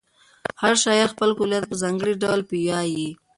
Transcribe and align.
هر 0.61 0.73
شاعر 0.83 1.07
خپل 1.13 1.29
کلمات 1.39 1.63
په 1.67 1.75
ځانګړي 1.81 2.13
ډول 2.21 2.41
پیوياي. 2.51 3.09